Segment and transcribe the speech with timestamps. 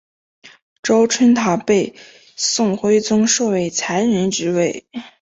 [0.81, 1.93] 周春桃被
[2.35, 4.87] 宋徽宗授为才人之位。